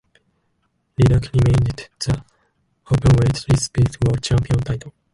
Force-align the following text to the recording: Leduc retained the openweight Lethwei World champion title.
Leduc 0.97 1.29
retained 1.31 1.89
the 1.99 2.23
openweight 2.87 3.45
Lethwei 3.47 4.03
World 4.03 4.23
champion 4.23 4.57
title. 4.61 4.93